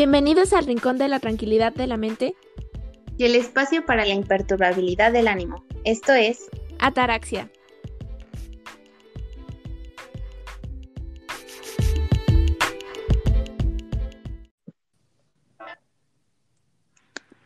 [0.00, 2.34] Bienvenidos al Rincón de la Tranquilidad de la Mente
[3.18, 5.62] y el espacio para la imperturbabilidad del ánimo.
[5.84, 7.50] Esto es Ataraxia.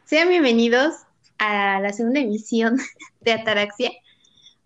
[0.05, 0.95] Sean bienvenidos
[1.39, 2.77] a la segunda emisión
[3.23, 3.91] de Ataraxia.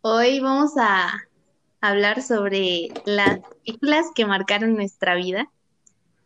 [0.02, 1.10] Hoy vamos a
[1.80, 5.50] hablar sobre las películas que marcaron nuestra vida.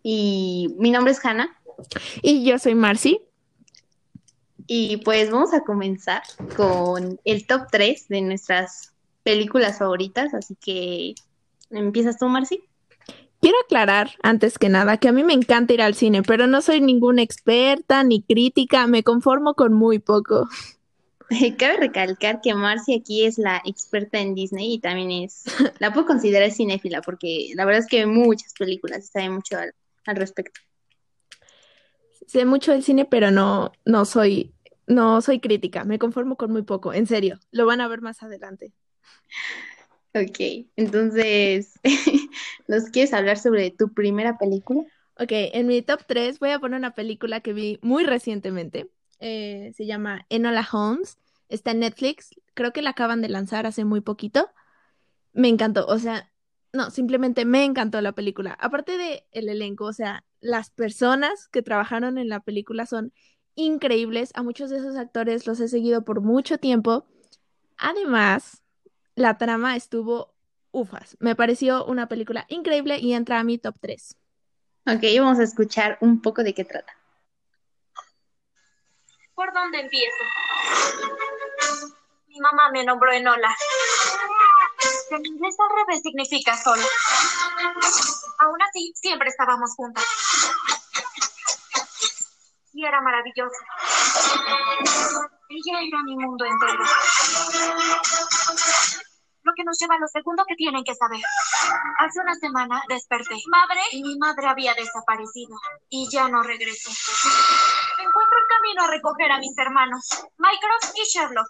[0.02, 1.56] Y mi nombre es Hanna.
[2.22, 3.20] Y yo soy Marcy.
[4.66, 6.22] Y pues vamos a comenzar
[6.56, 10.34] con el top 3 de nuestras películas favoritas.
[10.34, 11.14] Así que,
[11.70, 12.62] ¿empiezas tú, Marcy?
[13.40, 16.62] Quiero aclarar, antes que nada, que a mí me encanta ir al cine, pero no
[16.62, 20.48] soy ninguna experta ni crítica, me conformo con muy poco.
[21.58, 25.44] Cabe recalcar que Marcy aquí es la experta en Disney y también es,
[25.80, 29.56] la puedo considerar cinéfila porque la verdad es que ve muchas películas sabe mucho
[30.06, 30.60] al, respecto.
[32.26, 34.54] Sé mucho del cine, pero no, no soy,
[34.86, 38.22] no soy crítica, me conformo con muy poco, en serio, lo van a ver más
[38.22, 38.72] adelante.
[40.14, 41.72] Ok, entonces,
[42.68, 44.84] ¿nos quieres hablar sobre tu primera película?
[45.18, 48.90] Ok, en mi top 3 voy a poner una película que vi muy recientemente.
[49.20, 51.18] Eh, se llama Enola Holmes.
[51.48, 52.30] Está en Netflix.
[52.54, 54.50] Creo que la acaban de lanzar hace muy poquito.
[55.32, 55.86] Me encantó.
[55.86, 56.31] O sea,
[56.72, 58.56] no, simplemente me encantó la película.
[58.58, 63.12] Aparte de el elenco, o sea, las personas que trabajaron en la película son
[63.54, 64.30] increíbles.
[64.34, 67.06] A muchos de esos actores los he seguido por mucho tiempo.
[67.76, 68.62] Además,
[69.14, 70.34] la trama estuvo
[70.70, 71.16] ufas.
[71.20, 74.16] Me pareció una película increíble y entra a mi top 3.
[74.86, 76.96] Ok, vamos a escuchar un poco de qué trata.
[79.34, 80.24] ¿Por dónde empiezo?
[82.28, 83.48] Mi mamá me nombró Enola.
[85.14, 86.82] En inglés al revés significa solo.
[88.38, 90.04] Aún así, siempre estábamos juntas.
[92.72, 93.64] Y era maravillosa.
[95.50, 96.82] Ella era mi mundo entero.
[99.42, 101.20] Lo que nos lleva a lo segundo que tienen que saber.
[101.98, 103.36] Hace una semana desperté.
[103.48, 105.54] Madre, mi madre había desaparecido.
[105.90, 106.90] Y ya no regresó.
[107.98, 111.48] Me encuentro en camino a recoger a mis hermanos, Mycroft y Sherlock.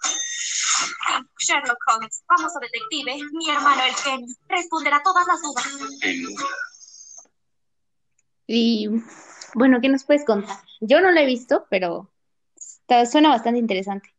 [1.39, 7.29] Sherlock Holmes, famoso detective, mi hermano el genio, responderá todas las dudas.
[8.47, 8.89] Y
[9.55, 10.57] bueno, ¿qué nos puedes contar?
[10.81, 12.11] Yo no la he visto, pero
[12.55, 14.09] está- suena bastante interesante.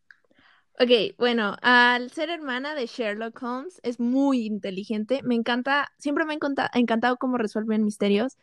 [0.80, 5.20] Ok, bueno, al ser hermana de Sherlock Holmes, es muy inteligente.
[5.22, 8.36] Me encanta, siempre me ha encanta- encantado cómo resuelven misterios.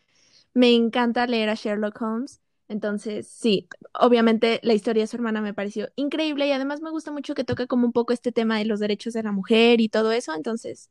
[0.53, 2.40] Me encanta leer a Sherlock Holmes.
[2.71, 7.11] Entonces, sí, obviamente la historia de su hermana me pareció increíble y además me gusta
[7.11, 9.89] mucho que toca como un poco este tema de los derechos de la mujer y
[9.89, 10.33] todo eso.
[10.33, 10.89] Entonces,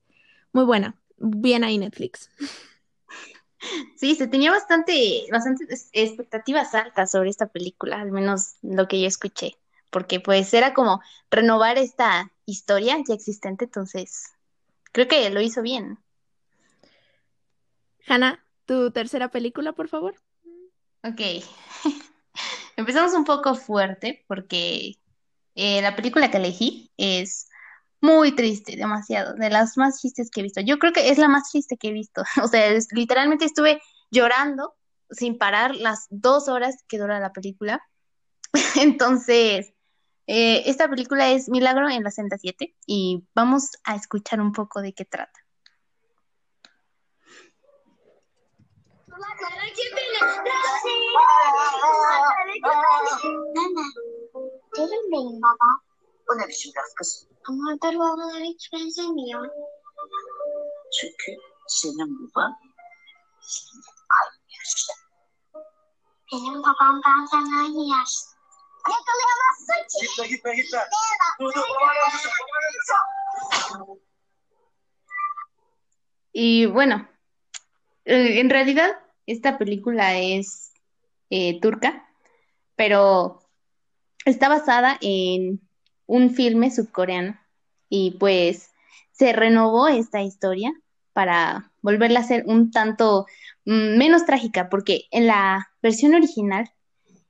[0.53, 1.01] muy buena.
[1.17, 2.31] Bien ahí Netflix.
[3.95, 9.07] Sí, se tenía bastante, bastantes expectativas altas sobre esta película, al menos lo que yo
[9.07, 9.59] escuché,
[9.91, 14.33] porque pues era como renovar esta historia ya existente, entonces
[14.93, 15.99] creo que lo hizo bien.
[18.07, 20.15] Hannah, tu tercera película, por favor.
[21.03, 21.21] Ok,
[22.77, 24.99] empezamos un poco fuerte porque
[25.55, 27.49] eh, la película que elegí es
[28.03, 30.61] muy triste, demasiado, de las más tristes que he visto.
[30.61, 32.23] Yo creo que es la más triste que he visto.
[32.43, 34.75] O sea, literalmente estuve llorando
[35.11, 37.83] sin parar las dos horas que dura la película.
[38.77, 39.73] Entonces,
[40.27, 44.83] eh, esta película es Milagro en la Senda 7 y vamos a escuchar un poco
[44.83, 45.41] de qué trata.
[53.55, 53.85] Nana,
[54.77, 55.69] canım benim baba.
[56.31, 57.27] O ne biçim laf kız?
[57.49, 59.49] Ama Darvalılara hiç benzemiyor.
[61.01, 61.33] Çünkü
[61.69, 62.57] senin baban
[63.41, 63.83] senin
[64.21, 64.93] aynı yaşta.
[66.33, 68.31] Benim babam benden aynı yaşta.
[68.89, 70.07] Yakalayamazsın ki.
[70.07, 70.89] Gitme gitme gitme.
[71.41, 71.65] Dur dur.
[76.33, 77.09] Y bueno,
[78.05, 80.73] eh, en realidad esta película es
[81.31, 82.09] eh, turca,
[82.77, 83.41] pero
[84.25, 85.61] está basada en
[86.07, 87.39] un filme subcoreano
[87.89, 88.71] y pues
[89.13, 90.73] se renovó esta historia
[91.13, 93.27] para volverla a ser un tanto
[93.65, 96.71] mm, menos trágica, porque en la versión original,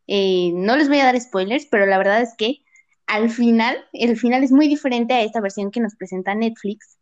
[0.06, 2.62] eh, no les voy a dar spoilers, pero la verdad es que
[3.06, 6.98] al final, el final es muy diferente a esta versión que nos presenta Netflix.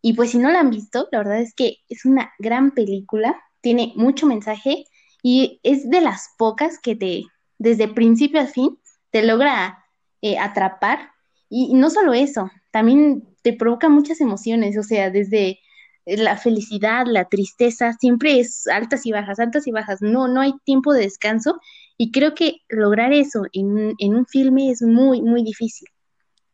[0.00, 3.40] Y pues si no la han visto, la verdad es que es una gran película,
[3.62, 4.84] tiene mucho mensaje
[5.22, 7.22] y es de las pocas que te,
[7.58, 8.78] desde principio a fin,
[9.10, 9.84] te logra
[10.20, 11.10] eh, atrapar.
[11.48, 15.60] Y no solo eso, también te provoca muchas emociones, o sea, desde
[16.06, 20.54] la felicidad, la tristeza, siempre es altas y bajas, altas y bajas, no, no hay
[20.64, 21.60] tiempo de descanso
[21.96, 25.88] y creo que lograr eso en, en un filme es muy, muy difícil.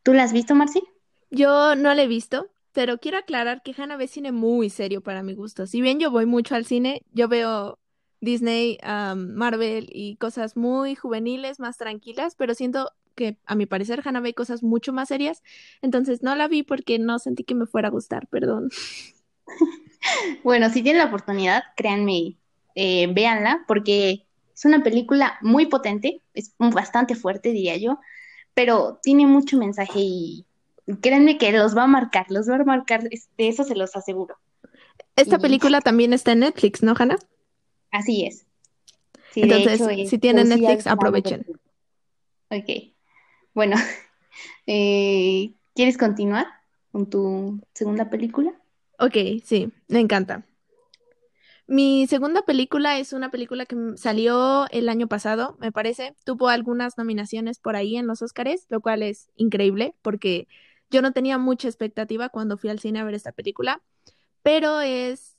[0.03, 0.83] ¿Tú la has visto, Marci?
[1.31, 5.23] Yo no la he visto, pero quiero aclarar que Hannah ve cine muy serio para
[5.23, 5.67] mi gusto.
[5.67, 7.79] Si bien yo voy mucho al cine, yo veo
[8.21, 14.01] Disney, um, Marvel y cosas muy juveniles, más tranquilas, pero siento que a mi parecer
[14.03, 15.43] Hannah ve cosas mucho más serias,
[15.81, 18.69] entonces no la vi porque no sentí que me fuera a gustar, perdón.
[20.45, 22.37] Bueno, si tienen la oportunidad, créanme,
[22.73, 24.25] eh, véanla, porque
[24.55, 27.99] es una película muy potente, es bastante fuerte, diría yo,
[28.53, 30.45] pero tiene mucho mensaje y
[31.01, 34.35] créanme que los va a marcar, los va a marcar, de eso se los aseguro.
[35.15, 37.17] Esta Y- película también está en Netflix, ¿no, Hannah?
[37.91, 38.45] Así es.
[39.31, 41.45] Sí, Entonces, hecho, es si tienen poesía Netflix, aprovechen.
[42.49, 42.93] Ok,
[43.53, 43.75] bueno,
[44.67, 46.47] eh, ¿quieres continuar
[46.91, 48.53] con tu segunda película?
[48.97, 50.45] Ok, sí, me encanta.
[51.67, 56.15] Mi segunda película es una película que salió el año pasado, me parece.
[56.25, 60.47] Tuvo algunas nominaciones por ahí en los Óscares, lo cual es increíble porque
[60.89, 63.81] yo no tenía mucha expectativa cuando fui al cine a ver esta película,
[64.41, 65.37] pero es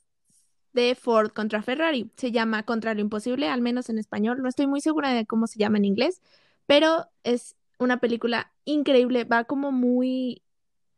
[0.73, 2.11] de Ford contra Ferrari.
[2.17, 4.43] Se llama Contra lo Imposible, al menos en español.
[4.43, 6.23] No estoy muy segura de cómo se llama en inglés,
[6.67, 9.25] pero es una película increíble.
[9.25, 10.43] Va como muy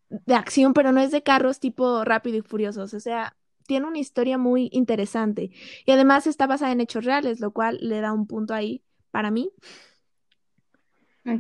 [0.08, 2.92] de acción, pero no es de carros tipo Rápido y Furiosos.
[2.92, 5.50] O sea, tiene una historia muy interesante.
[5.86, 9.30] Y además está basada en hechos reales, lo cual le da un punto ahí para
[9.30, 9.50] mí.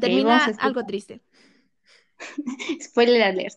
[0.00, 1.20] Termina algo triste.
[2.80, 3.56] Spoiler alert.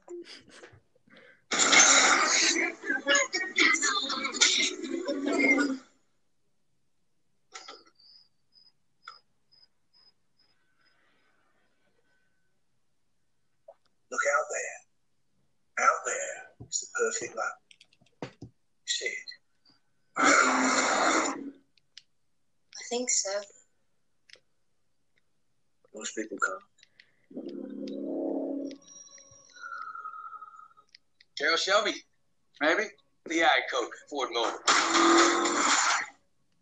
[14.11, 14.77] Look out there.
[15.85, 17.57] Out there is the perfect lap.
[18.41, 18.49] You
[18.85, 19.13] see it?
[20.17, 21.33] I
[22.89, 23.41] think so.
[25.93, 26.63] Most people can't.
[31.37, 31.93] Carol Shelby,
[32.61, 32.87] maybe?
[33.27, 34.55] The ag Coke, Ford Motor.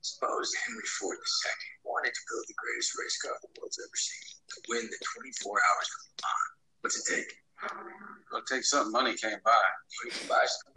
[0.02, 1.52] Suppose Henry Ford II
[1.86, 5.62] wanted to build the greatest race car the world's ever seen to win the 24
[5.62, 6.50] hours of Le Mans.
[6.82, 7.32] What's it take?
[8.32, 9.52] It'll take something money can't buy.
[10.06, 10.74] You can buy some.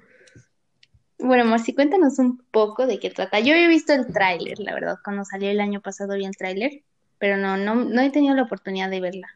[1.18, 3.40] Bueno, Marci, cuéntanos un poco de qué trata.
[3.40, 6.84] Yo he visto el tráiler, la verdad, cuando salió el año pasado vi el tráiler,
[7.18, 9.35] pero no, no, no he tenido la oportunidad de verla.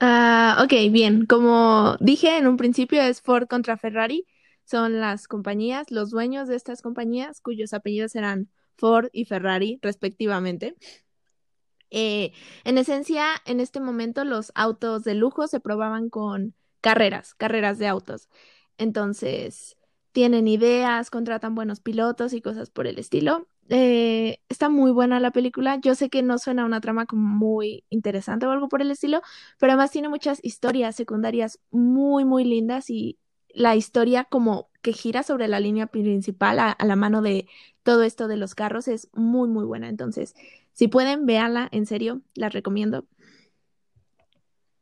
[0.00, 1.26] Ah, ok, bien.
[1.26, 4.26] Como dije en un principio, es Ford contra Ferrari.
[4.64, 10.76] Son las compañías, los dueños de estas compañías, cuyos apellidos serán Ford y Ferrari, respectivamente.
[11.90, 12.32] Eh,
[12.64, 17.86] en esencia, en este momento los autos de lujo se probaban con carreras, carreras de
[17.86, 18.28] autos.
[18.76, 19.76] Entonces,
[20.12, 23.48] tienen ideas, contratan buenos pilotos y cosas por el estilo.
[23.68, 25.78] Eh, está muy buena la película.
[25.80, 29.22] Yo sé que no suena una trama como muy interesante o algo por el estilo,
[29.58, 33.18] pero además tiene muchas historias secundarias muy, muy lindas y
[33.48, 37.48] la historia como que gira sobre la línea principal a, a la mano de
[37.82, 39.88] todo esto de los carros es muy, muy buena.
[39.88, 40.34] Entonces,
[40.72, 43.06] si pueden, véanla, en serio, la recomiendo.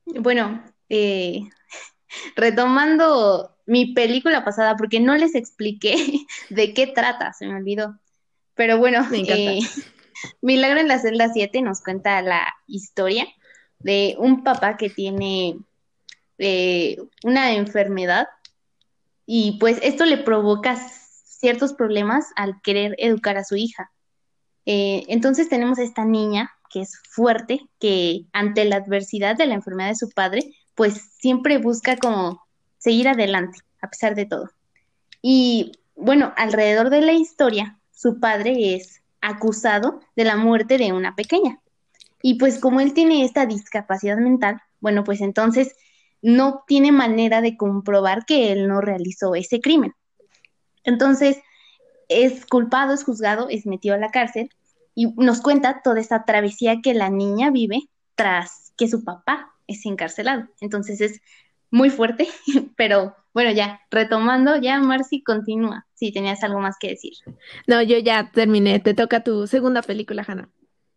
[0.06, 1.48] Bueno, eh,
[2.36, 5.94] retomando mi película pasada, porque no les expliqué
[6.50, 7.98] de qué trata, se me olvidó.
[8.54, 9.52] Pero bueno, Me encanta.
[9.52, 9.60] eh,
[10.40, 13.26] Milagro en la celda 7 nos cuenta la historia
[13.78, 15.58] de un papá que tiene
[16.38, 18.28] eh, una enfermedad
[19.26, 23.90] y pues esto le provoca ciertos problemas al querer educar a su hija.
[24.66, 29.54] Eh, entonces tenemos a esta niña que es fuerte, que ante la adversidad de la
[29.54, 32.44] enfermedad de su padre, pues siempre busca como
[32.78, 34.50] seguir adelante, a pesar de todo.
[35.22, 41.14] Y bueno, alrededor de la historia, su padre es acusado de la muerte de una
[41.14, 41.60] pequeña.
[42.22, 45.74] Y pues como él tiene esta discapacidad mental, bueno, pues entonces
[46.22, 49.92] no tiene manera de comprobar que él no realizó ese crimen.
[50.84, 51.38] Entonces,
[52.08, 54.50] es culpado, es juzgado, es metido a la cárcel
[54.94, 57.80] y nos cuenta toda esta travesía que la niña vive
[58.14, 60.48] tras que su papá es encarcelado.
[60.60, 61.20] Entonces es
[61.74, 62.28] muy fuerte,
[62.76, 67.14] pero bueno, ya retomando, ya Marcy continúa, si tenías algo más que decir.
[67.66, 68.78] No, yo ya terminé.
[68.78, 70.48] Te toca tu segunda película, Hannah.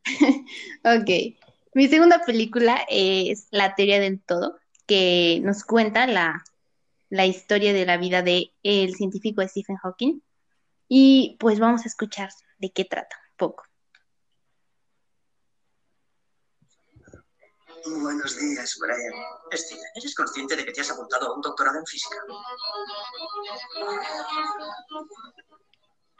[0.85, 1.35] Ok,
[1.73, 6.43] mi segunda película es La teoría del todo, que nos cuenta la,
[7.09, 10.21] la historia de la vida de el científico Stephen Hawking.
[10.87, 12.29] Y pues vamos a escuchar
[12.59, 13.63] de qué trata un poco.
[17.89, 19.13] Buenos días, Brian.
[19.53, 22.17] Steven, ¿eres consciente de que te has apuntado a un doctorado en física?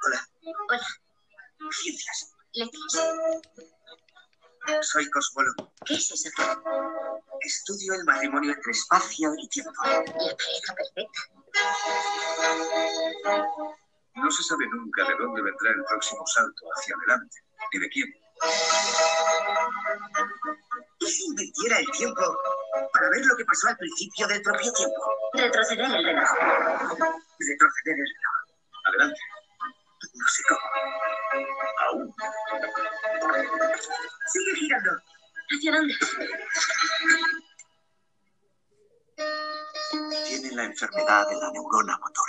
[0.04, 0.30] Hola.
[0.70, 0.88] Hola.
[1.72, 2.32] Ciencias.
[2.54, 2.94] Letras.
[4.82, 5.74] Soy cosmólogo.
[5.86, 6.30] ¿Qué es eso?
[7.42, 9.72] Estudio el matrimonio entre espacio y tiempo.
[9.84, 11.22] La pareja perfecta.
[14.16, 17.44] No se sabe nunca de dónde vendrá el próximo salto hacia adelante,
[17.74, 18.14] ni de quién.
[21.08, 22.22] ¿Y si invirtiera el tiempo
[22.92, 25.02] para ver lo que pasó al principio del propio tiempo?
[25.34, 26.30] Retroceder el reloj.
[27.40, 28.36] Retroceder el reloj.
[28.84, 29.20] Adelante.
[30.14, 30.60] No sé cómo.
[31.88, 32.16] Aún.
[34.34, 34.92] Sigue girando.
[35.50, 35.94] ¿Hacia dónde?
[40.28, 42.26] Tiene la enfermedad de la neurona motor.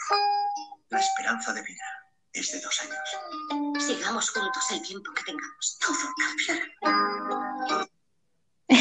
[0.90, 1.84] La esperanza de vida
[2.32, 3.84] es de dos años.
[3.84, 5.78] Sigamos juntos el tiempo que tengamos.
[5.80, 7.47] Todo cambiará.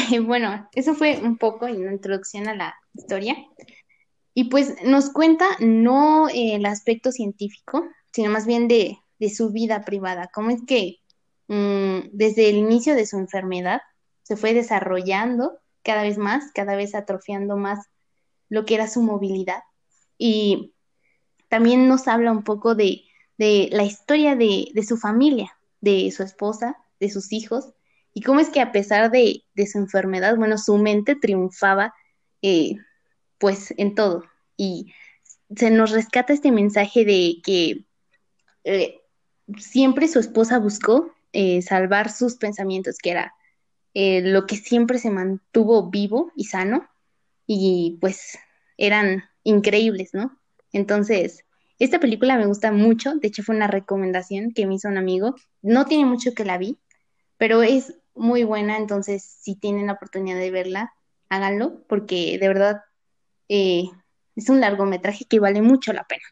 [0.26, 3.36] Bueno, eso fue un poco en la introducción a la historia.
[4.34, 8.98] Y pues nos cuenta no eh, el aspecto científico, sino más bien de,
[9.34, 10.30] su vida privada.
[10.32, 10.98] Cómo es que
[11.48, 13.80] mm, desde el inicio de su enfermedad
[14.22, 17.86] se fue desarrollando cada vez más, cada vez atrofiando más
[18.48, 19.62] lo que era su movilidad.
[20.18, 20.74] Y
[21.48, 23.04] también nos habla un poco de,
[23.38, 27.72] la historia de su familia, de su esposa, de sus hijos,
[28.14, 31.94] y cómo es que a pesar de, de su enfermedad, bueno, su mente triunfaba
[32.42, 32.76] eh,
[33.38, 34.24] pues en todo.
[34.56, 34.92] Y
[35.54, 37.84] se nos rescata este mensaje de que
[38.64, 39.00] eh,
[39.56, 43.34] siempre su esposa buscó eh, salvar sus pensamientos, que era
[43.94, 46.88] lo que siempre se mantuvo vivo y sano,
[47.48, 48.38] y pues
[48.76, 50.38] eran increíbles, ¿no?
[50.72, 51.44] Entonces,
[51.80, 55.34] esta película me gusta mucho, de hecho fue una recomendación que me hizo un amigo,
[55.62, 56.78] no tiene mucho que la vi,
[57.38, 60.92] pero es muy buena, entonces si tienen la oportunidad de verla,
[61.28, 62.82] háganlo, porque de verdad
[63.48, 63.84] eh,
[64.36, 66.24] es un largometraje que vale mucho la pena.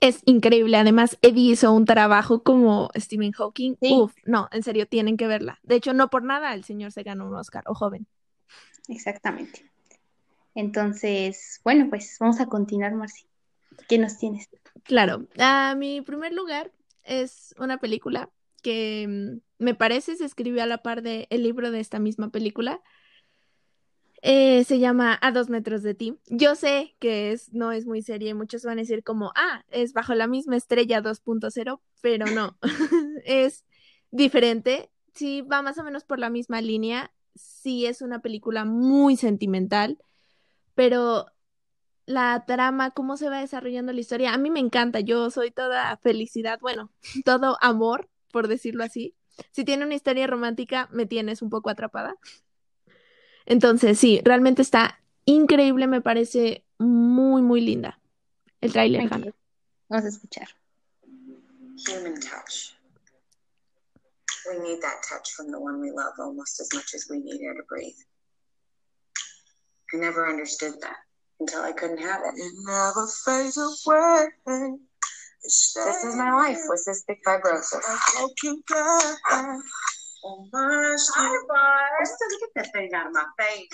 [0.00, 0.76] Es increíble.
[0.76, 3.76] Además, Eddie hizo un trabajo como Stephen Hawking.
[3.80, 3.92] Sí.
[3.92, 5.60] Uf, no, en serio, tienen que verla.
[5.62, 8.06] De hecho, no por nada el señor se ganó un Oscar, o joven.
[8.88, 9.70] Exactamente.
[10.54, 13.26] Entonces, bueno, pues vamos a continuar, Marci.
[13.88, 14.48] ¿Qué nos tienes?
[14.82, 16.72] Claro, a mi primer lugar
[17.04, 18.28] es una película
[18.62, 22.80] que mm, me parece se escribió a la par del libro de esta misma película.
[24.24, 26.16] Eh, se llama A dos metros de ti.
[26.28, 29.64] Yo sé que es, no es muy seria y muchos van a decir como, ah,
[29.68, 32.56] es bajo la misma estrella 2.0, pero no,
[33.24, 33.64] es
[34.12, 34.90] diferente.
[35.12, 37.12] Sí, va más o menos por la misma línea.
[37.34, 39.98] Sí, es una película muy sentimental,
[40.74, 41.26] pero
[42.06, 45.00] la trama, cómo se va desarrollando la historia, a mí me encanta.
[45.00, 46.92] Yo soy toda felicidad, bueno,
[47.24, 49.14] todo amor, por decirlo así.
[49.52, 52.16] Si tiene una historia romántica, me tienes un poco atrapada.
[53.46, 58.00] Entonces, sí, realmente está increíble, me parece muy, muy linda.
[58.60, 59.12] El tráiler, Ok.
[59.12, 59.34] Hannah.
[59.88, 60.48] Vamos a escuchar.
[61.88, 62.76] Human touch.
[64.48, 67.40] We need that touch from the one we love almost as much as we need
[67.42, 67.96] air to breathe.
[69.94, 70.96] I never understood that
[71.38, 72.34] until I couldn't have it.
[72.36, 74.28] It never fades away.
[75.44, 77.82] This is my life with cystic fibrosis.
[78.14, 79.16] broken glass
[80.24, 81.38] on my skin.
[81.50, 83.68] Krista, get that thing out of my face.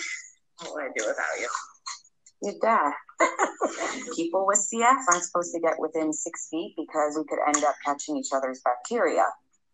[0.59, 1.49] What would I do without you?
[2.41, 2.91] You'd die.
[4.15, 7.75] People with CF aren't supposed to get within six feet because we could end up
[7.85, 9.25] catching each other's bacteria.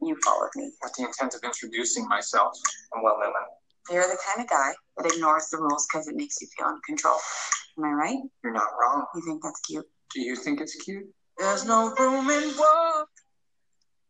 [0.01, 0.71] You followed me.
[0.83, 2.57] With the intent of introducing myself.
[2.93, 3.33] I'm well known.
[3.89, 6.79] You're the kind of guy that ignores the rules because it makes you feel in
[6.85, 7.19] control.
[7.77, 8.17] Am I right?
[8.43, 9.05] You're not wrong.
[9.15, 9.85] You think that's cute?
[10.13, 11.05] Do you think it's cute?
[11.37, 13.07] There's no room in war.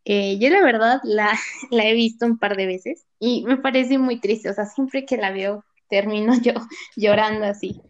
[0.06, 1.38] Eh, yo la verdad la,
[1.72, 5.06] la he visto un par de veces y me parece muy triste, o sea, siempre
[5.06, 6.54] que la veo termino yo
[6.96, 7.82] llorando así.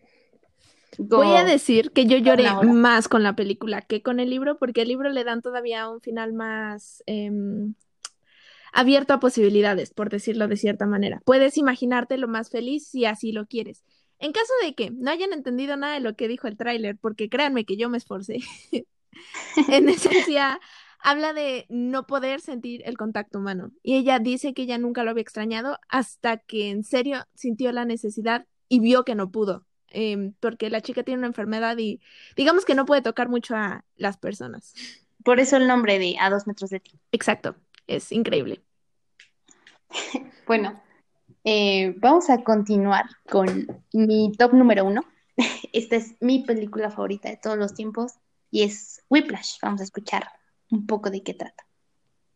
[0.98, 4.84] Voy a decir que yo lloré más con la película que con el libro, porque
[4.84, 7.74] el libro le dan todavía un final más em,
[8.72, 11.22] abierto a posibilidades, por decirlo de cierta manera.
[11.26, 13.84] Puedes imaginarte lo más feliz si así lo quieres.
[14.20, 17.28] En caso de que no hayan entendido nada de lo que dijo el tráiler, porque
[17.28, 18.40] créanme que yo me esforcé,
[19.70, 20.60] en esencia
[21.00, 23.72] habla de no poder sentir el contacto humano.
[23.84, 27.86] Y ella dice que ella nunca lo había extrañado hasta que en serio sintió la
[27.86, 29.66] necesidad y vio que no pudo.
[29.90, 32.02] em, porque la chica tiene una enfermedad y
[32.36, 34.74] digamos que no puede tocar mucho a las personas.
[35.24, 37.00] Por eso el nombre de A dos metros de ti.
[37.12, 37.56] Exacto,
[37.88, 38.64] es increíble.
[40.48, 40.80] Bueno,
[41.44, 45.04] eh, vamos a continuar con mi top número uno.
[45.74, 48.14] Esta es mi película favorita de todos los tiempos
[48.52, 49.58] y es Whiplash.
[49.62, 50.28] Vamos a escuchar
[50.72, 51.66] un poco de qué trata.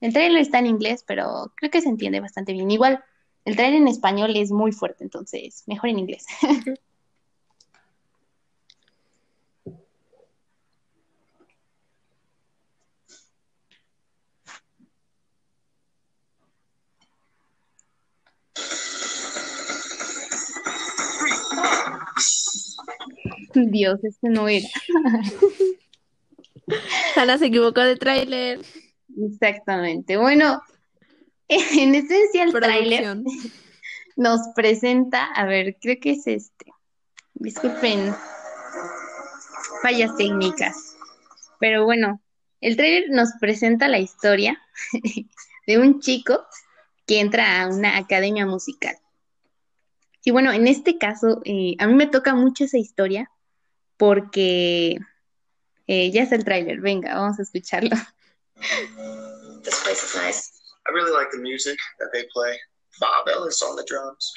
[0.01, 2.71] El trailer está en inglés, pero creo que se entiende bastante bien.
[2.71, 3.03] Igual,
[3.45, 6.25] el trailer en español es muy fuerte, entonces mejor en inglés.
[23.53, 24.67] Dios, este no era.
[27.15, 28.59] Ana se equivocó de tráiler.
[29.17, 30.17] Exactamente.
[30.17, 30.61] Bueno,
[31.47, 33.17] en esencia el tráiler
[34.15, 36.71] nos presenta, a ver, creo que es este.
[37.33, 38.13] Disculpen
[39.81, 40.97] fallas técnicas.
[41.59, 42.21] Pero bueno,
[42.61, 44.61] el tráiler nos presenta la historia
[45.67, 46.45] de un chico
[47.05, 48.95] que entra a una academia musical.
[50.23, 53.31] Y bueno, en este caso, eh, a mí me toca mucho esa historia
[53.97, 54.99] porque
[55.89, 56.79] eh, ya es el tráiler.
[56.81, 57.97] Venga, vamos a escucharlo.
[59.63, 60.61] This place is nice.
[60.87, 62.57] I really like the music that they play.
[62.99, 64.31] Bob Ellis on the drums.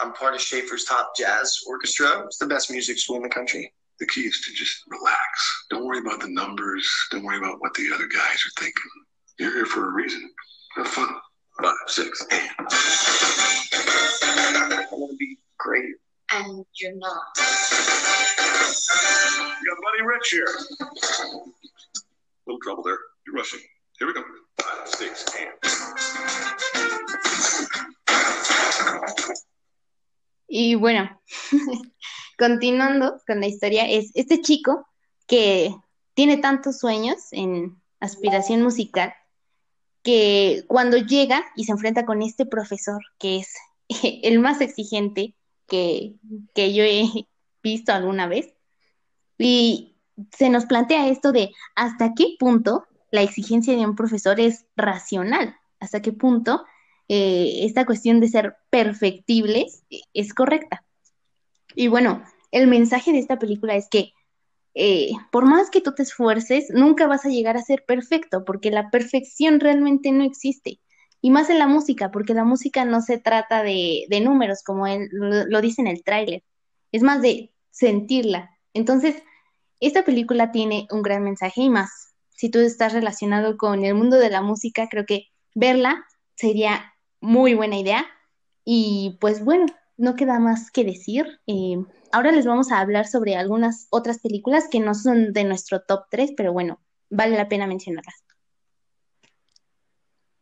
[0.00, 2.24] I'm part of Schaefer's top jazz orchestra.
[2.26, 3.72] It's the best music school in the country.
[3.98, 5.64] The key is to just relax.
[5.70, 6.88] Don't worry about the numbers.
[7.10, 8.90] Don't worry about what the other guys are thinking.
[9.38, 10.30] You're here for a reason.
[10.76, 11.08] Have fun.
[11.60, 12.50] Five, six, eight.
[12.58, 12.66] I'm
[14.90, 15.97] gonna be great.
[16.30, 17.22] And you're not.
[17.38, 17.42] We
[19.66, 20.46] got Buddy Rich here.
[22.46, 22.98] Little trouble there.
[23.26, 23.60] You're rushing.
[23.98, 24.22] Here we go.
[24.58, 25.48] Five, six, eight.
[30.48, 31.20] Y bueno,
[32.38, 34.86] continuando con la historia, es este chico
[35.26, 35.74] que
[36.14, 39.14] tiene tantos sueños en aspiración musical
[40.02, 43.54] que cuando llega y se enfrenta con este profesor que es
[44.22, 45.34] el más exigente
[45.68, 46.14] que,
[46.54, 47.04] que yo he
[47.62, 48.54] visto alguna vez,
[49.38, 49.96] y
[50.36, 55.54] se nos plantea esto de hasta qué punto la exigencia de un profesor es racional,
[55.80, 56.64] hasta qué punto
[57.08, 60.84] eh, esta cuestión de ser perfectibles es correcta.
[61.74, 64.12] Y bueno, el mensaje de esta película es que
[64.74, 68.70] eh, por más que tú te esfuerces, nunca vas a llegar a ser perfecto, porque
[68.70, 70.80] la perfección realmente no existe.
[71.20, 74.86] Y más en la música, porque la música no se trata de, de números, como
[74.86, 76.44] él lo, lo dice en el tráiler,
[76.92, 78.50] es más de sentirla.
[78.72, 79.22] Entonces,
[79.80, 82.14] esta película tiene un gran mensaje y más.
[82.30, 86.04] Si tú estás relacionado con el mundo de la música, creo que verla
[86.36, 88.06] sería muy buena idea.
[88.64, 91.40] Y pues bueno, no queda más que decir.
[91.46, 91.76] Eh,
[92.12, 96.04] ahora les vamos a hablar sobre algunas otras películas que no son de nuestro top
[96.10, 98.14] 3, pero bueno, vale la pena mencionarlas.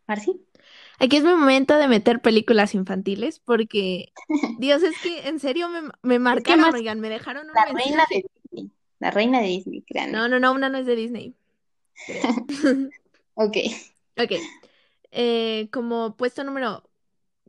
[0.06, 0.45] Marci.
[0.98, 4.12] Aquí es mi momento de meter películas infantiles porque,
[4.58, 8.04] Dios, es que en serio me, me marcaron, más- oigan, me dejaron un La reina
[8.10, 8.70] de Disney.
[8.98, 10.12] La reina de Disney, créanme.
[10.12, 11.34] No, no, no, una no es de Disney.
[13.38, 13.56] Ok.
[14.18, 14.32] Ok.
[15.10, 16.88] Eh, como puesto número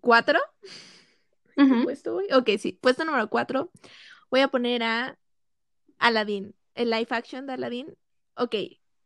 [0.02, 0.40] cuatro.
[1.84, 2.26] Puesto voy?
[2.34, 2.74] Ok, sí.
[2.74, 3.72] Puesto número cuatro.
[4.30, 5.18] Voy a poner a
[5.98, 6.54] Aladdin.
[6.76, 7.98] El live action de Aladdin.
[8.36, 8.56] Ok.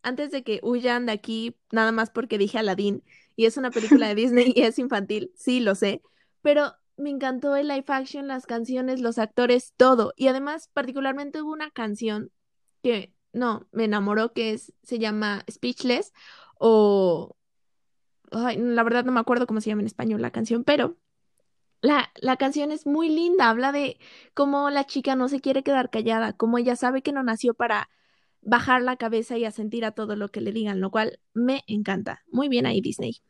[0.01, 3.03] Antes de que huyan de aquí, nada más porque dije Aladdin
[3.41, 6.03] y es una película de Disney y es infantil, sí, lo sé.
[6.43, 10.13] Pero me encantó el live action, las canciones, los actores, todo.
[10.15, 12.31] Y además, particularmente hubo una canción
[12.83, 16.13] que, no, me enamoró, que es, se llama Speechless
[16.59, 17.35] o...
[18.31, 20.97] La verdad no me acuerdo cómo se llama en español la canción, pero
[21.81, 23.99] la, la canción es muy linda, habla de
[24.33, 27.89] cómo la chica no se quiere quedar callada, cómo ella sabe que no nació para
[28.41, 32.23] bajar la cabeza y asentir a todo lo que le digan, lo cual me encanta.
[32.31, 33.21] Muy bien ahí, Disney.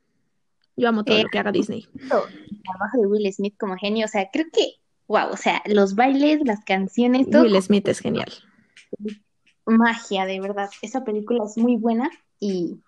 [0.75, 1.87] Yo amo todo Eh, lo que haga Disney.
[1.93, 4.75] El trabajo de Will Smith como genio, o sea, creo que,
[5.07, 8.31] wow, o sea, los bailes, las canciones, todo Will Smith es genial.
[9.65, 10.69] magia, de verdad.
[10.81, 12.79] Esa película es muy buena y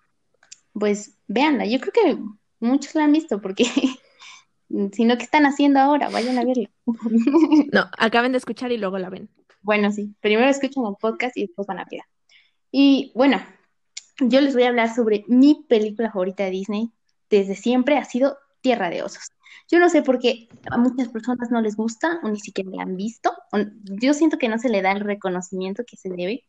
[0.72, 1.66] pues véanla.
[1.66, 2.18] Yo creo que
[2.60, 3.64] muchos la han visto porque
[4.92, 6.08] si no, ¿qué están haciendo ahora?
[6.10, 6.70] Vayan a verla.
[7.72, 9.28] No, acaben de escuchar y luego la ven.
[9.62, 12.06] Bueno, sí, primero escuchan el podcast y después van a verla.
[12.70, 13.40] Y bueno,
[14.20, 16.90] yo les voy a hablar sobre mi película favorita de Disney.
[17.34, 19.32] Desde siempre ha sido Tierra de Osos.
[19.68, 22.82] Yo no sé por qué a muchas personas no les gusta o ni siquiera la
[22.84, 23.32] han visto.
[23.82, 26.44] Yo siento que no se le da el reconocimiento que se debe,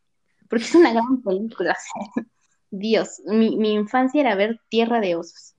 [0.48, 1.76] porque es una gran película.
[2.70, 5.54] Dios, mi, infancia era ver Tierra de Osos.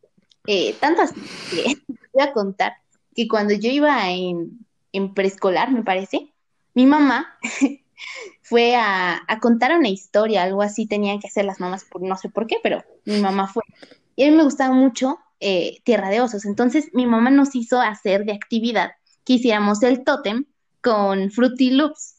[0.45, 1.19] Eh, tanto así
[1.51, 1.75] que
[2.13, 2.73] voy a contar
[3.13, 4.65] que cuando yo iba en,
[5.13, 6.31] preescolar, me parece,
[6.73, 7.37] mi mamá
[8.43, 12.15] fue a, a contar una historia, algo así tenían que hacer las mamás, por no
[12.15, 13.63] sé por qué, pero mi mamá fue.
[14.17, 17.79] Y a mí me gustaba mucho eh, Tierra de Osos, entonces mi mamá nos hizo
[17.79, 18.91] hacer de actividad
[19.23, 20.45] que hiciéramos el tótem
[20.81, 22.15] con Fruity Loops.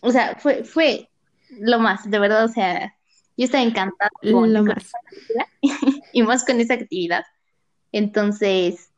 [0.00, 1.10] O sea, fue, fue
[1.50, 2.96] lo más, de verdad, o sea,
[3.36, 4.90] yo estaba encantada con, Lo con más.
[5.10, 5.46] película
[6.12, 7.24] y más con esa actividad.
[7.92, 8.90] Entonces,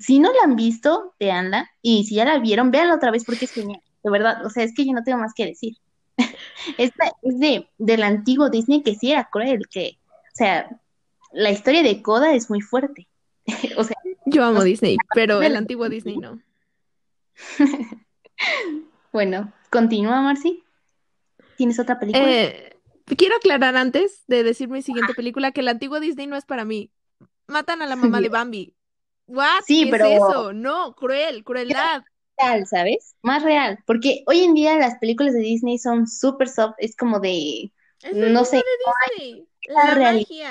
[0.00, 1.70] si no la han visto, veanla.
[1.82, 3.82] Y si ya la vieron, véanla otra vez porque es genial.
[4.02, 5.76] De verdad, o sea, es que yo no tengo más que decir.
[6.78, 10.68] Esta es de, del antiguo Disney que sí era cruel, que, o sea,
[11.32, 13.06] la historia de Coda es muy fuerte.
[13.76, 16.40] o sea, Yo amo Disney, pero el antiguo Disney no.
[19.12, 20.62] bueno, continúa, Marcy.
[21.56, 22.24] ¿Tienes otra película?
[22.30, 22.76] Eh,
[23.16, 26.64] quiero aclarar antes de decir mi siguiente película que el antiguo Disney no es para
[26.64, 26.90] mí.
[27.46, 28.74] Matan a la mamá de Bambi.
[29.26, 29.62] ¿What?
[29.66, 30.52] Sí, ¿Qué pero- es eso?
[30.52, 32.02] No, cruel, crueldad.
[32.38, 33.14] real, ¿sabes?
[33.22, 37.18] Más real, porque hoy en día las películas de Disney son súper soft, es como
[37.20, 38.62] de, Es no sé, de
[39.18, 39.48] Disney.
[39.66, 40.50] La realidad magia.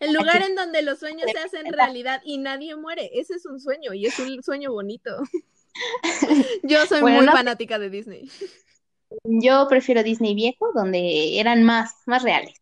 [0.00, 3.10] El lugar en donde los sueños se hacen realidad y nadie muere.
[3.14, 5.10] Ese es un sueño y es un sueño bonito.
[6.62, 8.30] Yo soy Bueno, muy no fanática de Disney.
[9.24, 12.54] yo prefiero Disney viejo, donde eran más, más reales.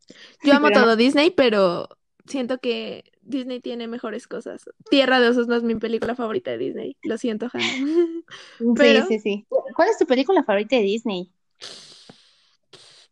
[0.42, 1.88] Yo amo Pero no- todo Disney, pero
[2.26, 4.64] siento que Disney tiene mejores cosas.
[4.90, 6.96] Tierra de Osos no es mi película favorita de Disney.
[7.02, 7.66] Lo siento, Hannah.
[8.76, 9.46] Pero- Sí, sí, sí.
[9.76, 11.30] ¿Cuál es tu película favorita de Disney?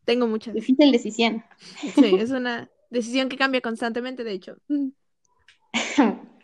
[0.04, 0.54] Tengo muchas.
[0.54, 1.44] Difícil decisión.
[1.94, 4.56] Sí, es una decisión que cambia constantemente, de hecho.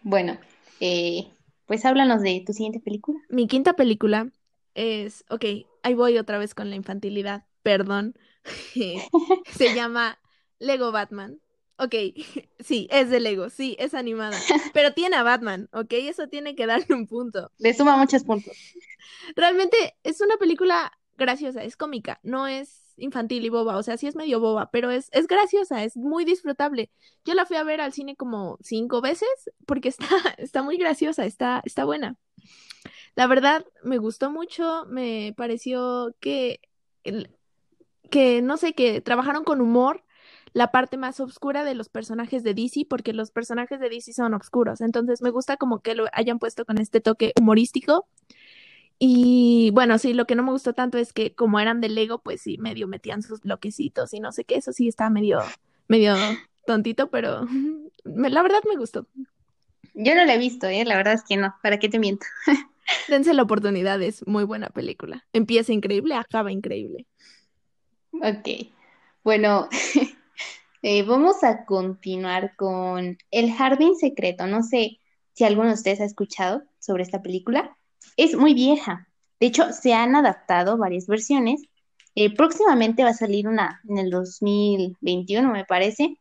[0.09, 0.39] Bueno,
[0.79, 1.33] eh,
[1.67, 3.19] pues háblanos de tu siguiente película.
[3.29, 4.31] Mi quinta película
[4.75, 5.45] es, ok,
[5.83, 8.15] ahí voy otra vez con la infantilidad, perdón.
[9.51, 10.21] Se llama
[10.61, 11.41] Lego Batman.
[11.79, 11.95] Ok,
[12.61, 14.39] sí, es de Lego, sí, es animada,
[14.73, 17.51] pero tiene a Batman, ok, eso tiene que darle un punto.
[17.59, 18.57] Le suma muchos puntos.
[19.35, 24.07] Realmente es una película graciosa, es cómica, no es infantil y boba, o sea, sí
[24.07, 26.91] es medio boba, pero es, es graciosa, es muy disfrutable.
[27.25, 29.29] Yo la fui a ver al cine como cinco veces
[29.67, 30.07] porque está,
[30.39, 32.17] está muy graciosa, está, está buena.
[33.17, 36.61] La verdad, me gustó mucho, me pareció que,
[38.11, 40.05] que, no sé, que trabajaron con humor
[40.53, 44.35] la parte más oscura de los personajes de DC, porque los personajes de DC son
[44.35, 48.07] oscuros, entonces me gusta como que lo hayan puesto con este toque humorístico.
[48.99, 52.21] Y bueno, sí, lo que no me gustó tanto es que como eran de Lego,
[52.23, 55.41] pues sí, medio metían sus bloquecitos y no sé qué, eso sí está medio,
[55.89, 56.15] medio
[56.67, 57.47] tontito, pero
[58.05, 59.07] me- la verdad me gustó.
[59.95, 60.85] Yo no la he visto, ¿eh?
[60.85, 61.55] La verdad es que no.
[61.63, 62.27] ¿Para qué te miento?
[63.09, 65.27] Dense la oportunidad, es muy buena película.
[65.33, 67.07] Empieza increíble, acaba increíble.
[68.13, 68.49] Ok.
[69.25, 69.69] Bueno,
[70.83, 74.47] eh, vamos a continuar con El Jardín Secreto.
[74.47, 74.99] No sé
[75.35, 77.77] si alguno de ustedes ha escuchado sobre esta película.
[78.17, 79.09] Es muy vieja.
[79.41, 81.63] De hecho, se han adaptado varias versiones.
[82.15, 86.17] Eh, próximamente va a salir una en el 2021, me parece.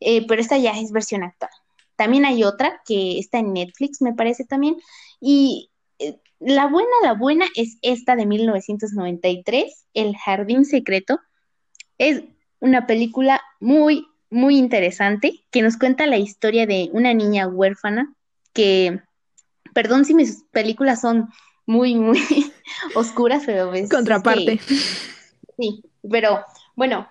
[0.00, 1.50] Eh, pero esta ya es versión actual.
[1.96, 4.76] También hay otra que está en Netflix, me parece también.
[5.20, 11.20] Y eh, la buena, la buena es esta de 1993, El Jardín Secreto.
[11.98, 12.24] Es
[12.60, 18.14] una película muy, muy interesante que nos cuenta la historia de una niña huérfana
[18.52, 19.00] que,
[19.74, 21.28] perdón si mis películas son
[21.66, 22.18] muy, muy
[22.94, 24.60] oscuras, pero es, que- Contraparte.
[25.58, 27.06] Sí, pero bueno,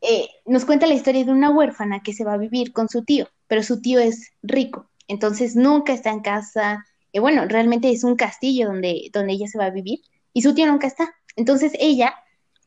[0.00, 3.04] eh, nos cuenta la historia de una huérfana que se va a vivir con su
[3.04, 6.84] tío, pero su tío es rico, entonces nunca está en casa.
[7.12, 10.00] eh, bueno, realmente es un castillo donde, donde ella se va a vivir
[10.32, 11.14] y su tío nunca está.
[11.36, 12.14] Entonces ella,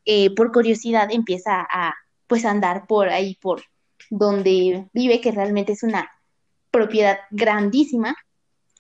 [0.06, 1.94] eh, por curiosidad, empieza a
[2.28, 3.64] pues a andar por ahí, por
[4.10, 6.10] donde vive, que realmente es una
[6.72, 8.16] propiedad grandísima,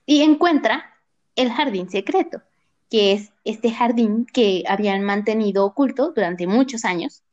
[0.07, 0.95] y encuentra
[1.35, 2.41] el jardín secreto
[2.89, 7.23] que es este jardín que habían mantenido oculto durante muchos años.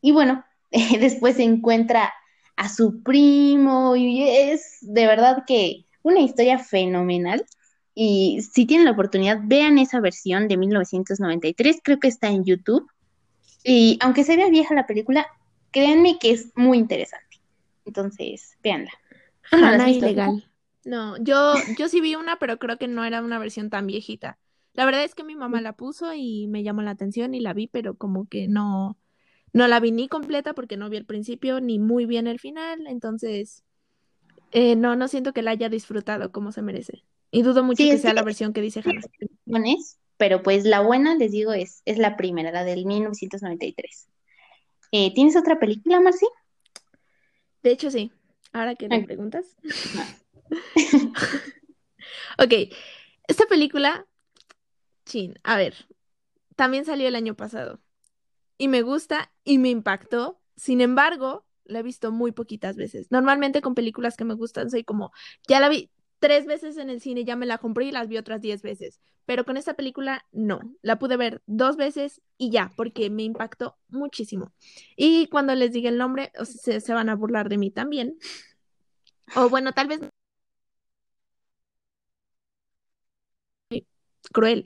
[0.00, 0.44] Y bueno,
[1.00, 2.12] después se encuentra
[2.56, 7.44] a su primo y es de verdad que una historia fenomenal.
[7.94, 12.88] Y si tienen la oportunidad, vean esa versión de 1993, creo que está en YouTube.
[13.64, 15.26] Y aunque se vea vieja la película,
[15.72, 17.40] créanme que es muy interesante.
[17.84, 18.92] Entonces, véanla.
[19.50, 20.47] ¿Tú no la has Hannah visto, ilegal.
[20.88, 24.38] No, yo, yo sí vi una, pero creo que no era una versión tan viejita.
[24.72, 27.52] La verdad es que mi mamá la puso y me llamó la atención y la
[27.52, 28.96] vi, pero como que no,
[29.52, 32.86] no la vi ni completa porque no vi el principio ni muy bien el final,
[32.86, 33.64] entonces
[34.52, 37.04] eh, no, no siento que la haya disfrutado como se merece.
[37.30, 39.02] Y dudo mucho Sí, que sea que- la versión que dice Hannah.
[40.16, 44.08] pero pues la buena, les digo, es, es la primera, la del 1993.
[44.92, 46.26] Eh, ¿tienes otra película, Marci?
[47.62, 48.10] De hecho, sí.
[48.52, 49.54] Ahora que me preguntas.
[52.38, 52.52] Ok,
[53.26, 54.06] esta película,
[55.04, 55.74] chin, a ver,
[56.56, 57.80] también salió el año pasado
[58.58, 60.40] y me gusta y me impactó.
[60.56, 63.10] Sin embargo, la he visto muy poquitas veces.
[63.10, 65.12] Normalmente con películas que me gustan soy como,
[65.48, 68.18] ya la vi tres veces en el cine, ya me la compré y las vi
[68.18, 69.00] otras diez veces.
[69.24, 73.76] Pero con esta película no, la pude ver dos veces y ya, porque me impactó
[73.88, 74.52] muchísimo.
[74.96, 78.16] Y cuando les diga el nombre, se, se van a burlar de mí también.
[79.36, 80.00] O bueno, tal vez
[84.30, 84.64] cruel.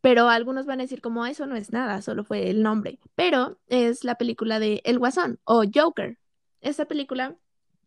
[0.00, 2.98] Pero algunos van a decir como eso no es nada, solo fue el nombre.
[3.14, 6.18] Pero es la película de El Guasón o Joker.
[6.60, 7.36] Esta película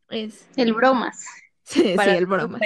[0.10, 0.48] es...
[0.56, 1.26] El bromas.
[1.66, 2.60] Sí, sí, el bromas.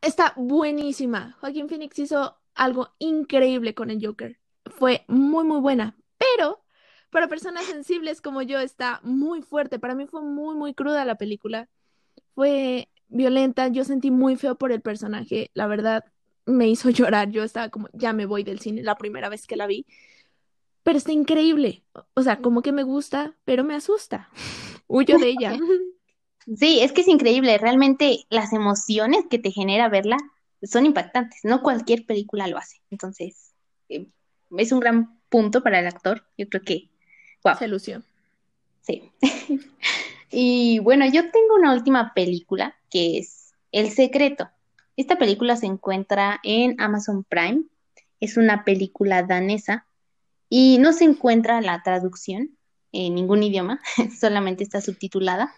[0.00, 1.36] Está buenísima.
[1.40, 4.38] Joaquín Phoenix hizo algo increíble con el Joker.
[4.66, 5.96] Fue muy, muy buena.
[6.18, 6.62] Pero
[7.10, 9.80] para personas sensibles como yo está muy fuerte.
[9.80, 11.68] Para mí fue muy, muy cruda la película.
[12.36, 13.68] Fue violenta.
[13.68, 15.50] Yo sentí muy feo por el personaje.
[15.54, 16.04] La verdad,
[16.46, 17.30] me hizo llorar.
[17.30, 19.86] Yo estaba como, ya me voy del cine la primera vez que la vi.
[20.82, 21.84] Pero está increíble.
[22.14, 24.28] O sea, como que me gusta, pero me asusta.
[24.86, 25.58] Huyo de ella.
[26.56, 27.56] Sí, es que es increíble.
[27.56, 30.16] Realmente las emociones que te genera verla
[30.64, 31.44] son impactantes.
[31.44, 32.82] No cualquier película lo hace.
[32.90, 33.54] Entonces,
[33.88, 34.08] eh,
[34.58, 36.26] es un gran punto para el actor.
[36.36, 36.90] Yo creo que,
[37.44, 37.54] wow.
[37.56, 38.02] Se lució.
[38.80, 39.12] Sí.
[40.32, 44.50] y bueno, yo tengo una última película que es El Secreto.
[44.96, 47.64] Esta película se encuentra en Amazon Prime.
[48.20, 49.86] Es una película danesa
[50.50, 52.58] y no se encuentra la traducción
[52.92, 53.80] en ningún idioma,
[54.20, 55.54] solamente está subtitulada.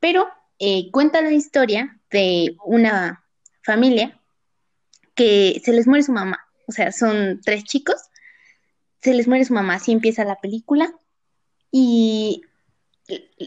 [0.00, 0.26] Pero
[0.58, 3.22] eh, cuenta la historia de una
[3.62, 4.18] familia
[5.14, 6.40] que se les muere su mamá.
[6.66, 8.00] O sea, son tres chicos,
[9.02, 10.94] se les muere su mamá, así empieza la película.
[11.70, 12.40] Y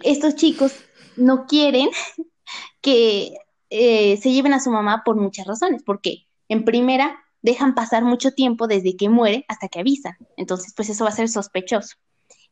[0.03, 0.75] estos chicos
[1.15, 1.89] no quieren
[2.81, 3.33] que
[3.69, 8.31] eh, se lleven a su mamá por muchas razones, porque en primera dejan pasar mucho
[8.31, 11.95] tiempo desde que muere hasta que avisan, entonces pues eso va a ser sospechoso.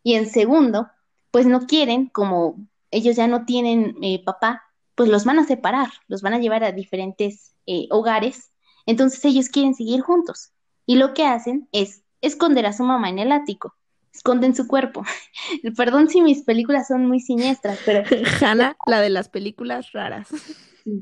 [0.03, 0.87] Y en segundo,
[1.31, 2.55] pues no quieren, como
[2.91, 4.63] ellos ya no tienen eh, papá,
[4.95, 8.51] pues los van a separar, los van a llevar a diferentes eh, hogares,
[8.85, 10.51] entonces ellos quieren seguir juntos.
[10.85, 13.75] Y lo que hacen es esconder a su mamá en el ático,
[14.15, 15.03] esconden su cuerpo.
[15.77, 18.03] Perdón si mis películas son muy siniestras, pero...
[18.41, 20.27] Hannah, la de las películas raras.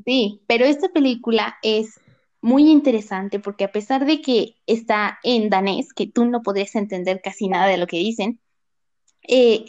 [0.06, 1.99] Sí, pero esta película es
[2.41, 7.21] muy interesante porque a pesar de que está en danés, que tú no podrías entender
[7.23, 8.39] casi nada de lo que dicen,
[9.28, 9.65] eh,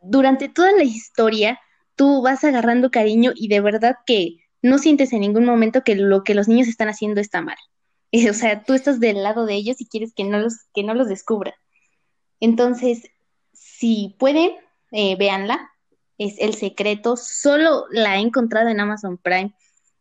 [0.00, 1.60] durante toda la historia
[1.96, 6.22] tú vas agarrando cariño y de verdad que no sientes en ningún momento que lo
[6.22, 7.56] que los niños están haciendo está mal.
[8.30, 10.94] o sea, tú estás del lado de ellos y quieres que no los, que no
[10.94, 11.54] los descubran.
[12.42, 13.08] Entonces,
[13.52, 14.50] si pueden,
[14.90, 15.70] eh, véanla
[16.18, 19.54] es El Secreto, solo la he encontrado en Amazon Prime.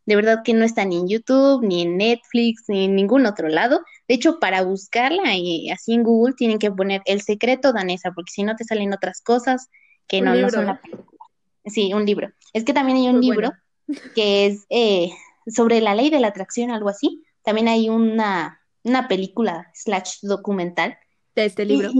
[0.07, 3.47] De verdad que no está ni en YouTube, ni en Netflix, ni en ningún otro
[3.47, 3.81] lado.
[4.07, 8.31] De hecho, para buscarla y así en Google tienen que poner El Secreto Danesa, porque
[8.31, 9.69] si no te salen otras cosas
[10.07, 11.07] que no, no, son la película.
[11.65, 12.31] Sí, un libro.
[12.53, 13.51] Es que también hay un libro
[14.15, 15.11] que es eh,
[15.45, 17.23] sobre la ley de la atracción, algo así.
[17.43, 20.97] También hay una, una película slash documental.
[21.35, 21.91] De este libro.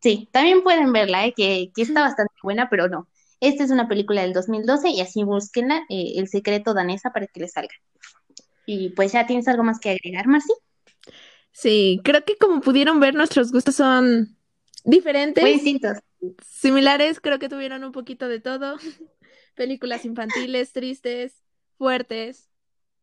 [0.00, 3.08] Sí, también pueden verla, eh, que, que está bastante buena, pero no.
[3.40, 7.40] Esta es una película del 2012 y así búsquenla, eh, El secreto danesa, para que
[7.40, 7.74] les salga.
[8.66, 10.52] Y pues ya tienes algo más que agregar, Marci.
[11.52, 14.36] Sí, creo que como pudieron ver, nuestros gustos son
[14.84, 15.42] diferentes.
[15.42, 15.98] Muy distintos.
[16.46, 18.76] Similares, creo que tuvieron un poquito de todo.
[19.54, 21.42] Películas infantiles, tristes,
[21.78, 22.50] fuertes,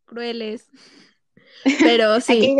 [0.06, 0.70] crueles.
[1.80, 2.58] Pero sí,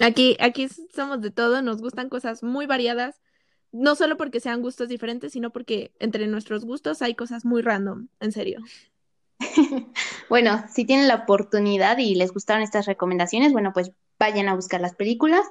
[0.00, 3.21] aquí, aquí somos de todo, nos gustan cosas muy variadas
[3.72, 8.08] no solo porque sean gustos diferentes, sino porque entre nuestros gustos hay cosas muy random,
[8.20, 8.60] en serio.
[10.28, 14.80] bueno, si tienen la oportunidad y les gustaron estas recomendaciones, bueno, pues vayan a buscar
[14.80, 15.44] las películas.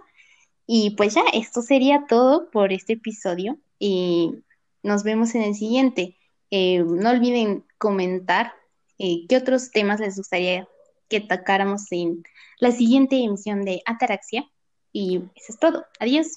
[0.67, 4.43] Y pues ya, esto sería todo por este episodio y
[4.83, 6.17] nos vemos en el siguiente.
[6.51, 8.53] Eh, no olviden comentar
[8.99, 10.67] eh, qué otros temas les gustaría
[11.09, 12.23] que tocáramos en
[12.59, 14.49] la siguiente emisión de Ataraxia.
[14.93, 15.85] Y eso es todo.
[15.99, 16.27] Adiós.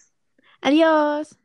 [0.60, 1.43] Adiós.